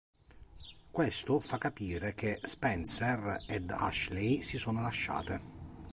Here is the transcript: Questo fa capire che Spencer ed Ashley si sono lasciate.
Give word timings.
Questo 0.89 1.39
fa 1.39 1.59
capire 1.59 2.15
che 2.15 2.39
Spencer 2.41 3.43
ed 3.47 3.69
Ashley 3.69 4.41
si 4.41 4.57
sono 4.57 4.81
lasciate. 4.81 5.39